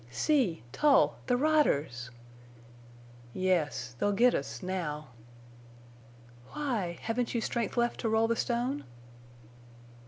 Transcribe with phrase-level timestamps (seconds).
[0.09, 0.63] "See!
[0.71, 1.19] Tull!
[1.27, 2.09] The riders!"
[3.35, 5.09] "Yes—they'll get us—now."
[6.53, 6.97] "Why?
[7.03, 8.83] Haven't you strength left to roll the stone?"